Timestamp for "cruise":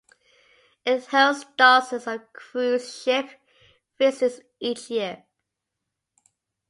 2.33-3.03